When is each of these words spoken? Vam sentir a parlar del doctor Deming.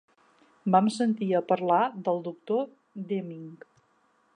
Vam 0.75 0.87
sentir 0.95 1.27
a 1.39 1.43
parlar 1.53 1.79
del 2.09 2.25
doctor 2.31 2.67
Deming. 3.13 3.49